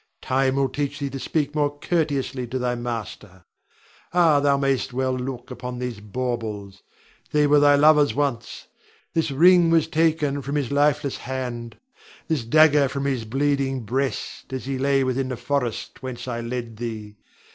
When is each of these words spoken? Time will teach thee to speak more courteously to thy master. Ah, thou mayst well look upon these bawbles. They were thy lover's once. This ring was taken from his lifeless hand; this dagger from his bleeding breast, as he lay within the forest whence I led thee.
Time 0.23 0.55
will 0.55 0.67
teach 0.67 0.97
thee 0.97 1.11
to 1.11 1.19
speak 1.19 1.53
more 1.53 1.77
courteously 1.79 2.47
to 2.47 2.57
thy 2.57 2.73
master. 2.73 3.45
Ah, 4.15 4.39
thou 4.39 4.57
mayst 4.57 4.93
well 4.93 5.13
look 5.13 5.51
upon 5.51 5.77
these 5.77 5.99
bawbles. 5.99 6.81
They 7.31 7.45
were 7.45 7.59
thy 7.59 7.75
lover's 7.75 8.15
once. 8.15 8.65
This 9.13 9.29
ring 9.29 9.69
was 9.69 9.85
taken 9.87 10.41
from 10.41 10.55
his 10.55 10.71
lifeless 10.71 11.17
hand; 11.17 11.77
this 12.27 12.43
dagger 12.43 12.87
from 12.89 13.05
his 13.05 13.25
bleeding 13.25 13.81
breast, 13.83 14.51
as 14.51 14.65
he 14.65 14.79
lay 14.79 15.03
within 15.03 15.29
the 15.29 15.37
forest 15.37 16.01
whence 16.01 16.27
I 16.27 16.41
led 16.41 16.77
thee. 16.77 17.17